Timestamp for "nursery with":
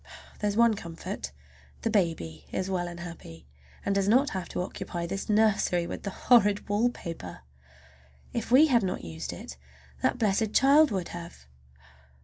5.29-6.01